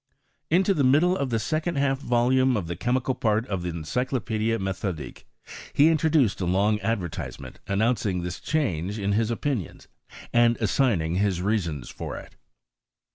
Into 0.49 0.73
the 0.73 0.83
middle 0.83 1.15
of 1.15 1.29
the 1.29 1.37
second 1.37 1.75
half 1.75 1.99
volume 1.99 2.57
of 2.57 2.65
the 2.65 2.75
chemical 2.75 3.13
part 3.13 3.45
of 3.45 3.61
the 3.61 3.69
Encyclopedic 3.69 4.59
Methodique 4.59 5.25
he 5.73 5.89
introduced 5.89 6.41
a 6.41 6.47
long 6.47 6.79
advertisement, 6.81 7.59
announcing 7.67 8.23
this 8.23 8.39
change 8.39 8.97
in 8.97 9.11
his 9.11 9.29
opinions, 9.29 9.87
and 10.33 10.57
assigning 10.57 11.17
his 11.17 11.43
reasons 11.43 11.91
for 11.91 12.17
it. 12.17 12.35